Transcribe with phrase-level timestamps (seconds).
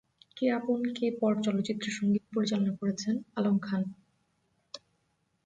[0.37, 3.81] কে আপন কে পর চলচ্চিত্রের সঙ্গীত পরিচালনা করেছেন আলম খান।